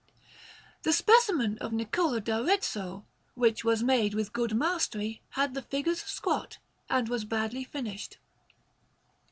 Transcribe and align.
The 0.81 0.93
specimen 0.93 1.59
of 1.59 1.71
Niccolò 1.71 2.23
d'Arezzo, 2.23 3.05
which 3.35 3.63
was 3.63 3.83
made 3.83 4.15
with 4.15 4.33
good 4.33 4.55
mastery, 4.57 5.21
had 5.37 5.53
the 5.53 5.61
figures 5.61 6.01
squat 6.01 6.57
and 6.89 7.07
was 7.07 7.23
badly 7.23 7.63
finished. 7.63 8.17